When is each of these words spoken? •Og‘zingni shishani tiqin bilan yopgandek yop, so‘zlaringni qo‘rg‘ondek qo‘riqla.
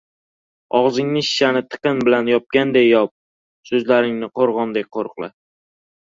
•Og‘zingni 0.77 1.19
shishani 1.25 1.59
tiqin 1.73 1.99
bilan 2.07 2.31
yopgandek 2.31 2.85
yop, 2.91 3.13
so‘zlaringni 3.71 4.31
qo‘rg‘ondek 4.39 4.89
qo‘riqla. 4.97 5.29